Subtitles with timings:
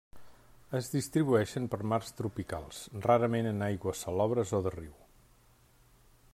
[0.77, 4.97] Es distribueixen per mars tropicals, rarament en aigües salobres o de riu.